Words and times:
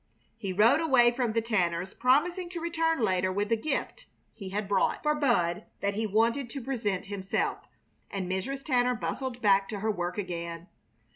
He 0.35 0.51
rode 0.51 0.79
away 0.81 1.11
from 1.11 1.33
the 1.33 1.43
Tanners', 1.43 1.93
promising 1.93 2.49
to 2.49 2.59
return 2.59 3.01
later 3.01 3.31
with 3.31 3.51
a 3.51 3.55
gift 3.55 4.07
he 4.33 4.49
had 4.49 4.67
brought 4.67 5.03
for 5.03 5.13
Bud 5.13 5.65
that 5.81 5.93
he 5.93 6.07
wanted 6.07 6.49
to 6.49 6.59
present 6.63 7.05
himself, 7.05 7.59
and 8.09 8.27
Mrs. 8.27 8.63
Tanner 8.65 8.95
bustled 8.95 9.43
back 9.43 9.69
to 9.69 9.81
her 9.81 9.91
work 9.91 10.17
again. 10.17 10.69